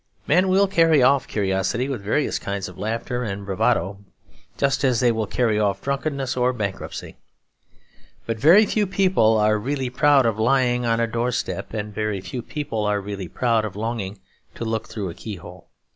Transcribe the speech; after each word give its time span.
Men 0.25 0.47
will 0.47 0.65
carry 0.67 1.03
off 1.03 1.27
curiosity 1.27 1.87
with 1.87 2.01
various 2.03 2.39
kinds 2.39 2.67
of 2.67 2.75
laughter 2.75 3.21
and 3.23 3.45
bravado, 3.45 3.99
just 4.57 4.83
as 4.83 4.99
they 4.99 5.11
will 5.11 5.27
carry 5.27 5.59
off 5.59 5.79
drunkenness 5.83 6.35
or 6.35 6.53
bankruptcy. 6.53 7.17
But 8.25 8.39
very 8.39 8.65
few 8.65 8.87
people 8.87 9.37
are 9.37 9.59
really 9.59 9.91
proud 9.91 10.25
of 10.25 10.39
lying 10.39 10.87
on 10.87 10.99
a 10.99 11.05
door 11.05 11.29
step, 11.31 11.71
and 11.75 11.93
very 11.93 12.19
few 12.19 12.41
people 12.41 12.83
are 12.85 12.99
really 12.99 13.27
proud 13.27 13.63
of 13.63 13.75
longing 13.75 14.17
to 14.55 14.65
look 14.65 14.89
through 14.89 15.09
a 15.11 15.13
key 15.13 15.35
hole. 15.35 15.69